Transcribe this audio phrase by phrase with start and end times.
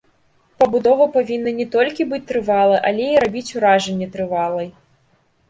[0.61, 4.67] Пабудова павінна не толькі быць трывалай, але і рабіць уражанне трывалай.